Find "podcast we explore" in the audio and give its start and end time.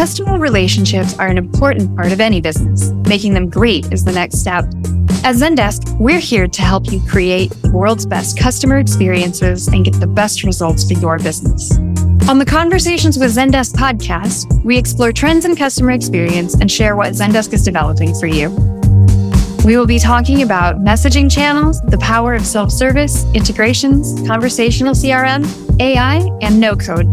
13.74-15.12